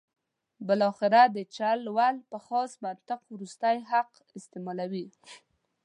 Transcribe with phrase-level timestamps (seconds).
[0.67, 5.07] بالاخره د چل ول یو خاص منطق وروستی حق استعمالوي.